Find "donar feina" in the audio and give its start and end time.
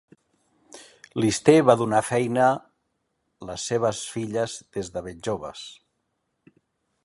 1.81-2.47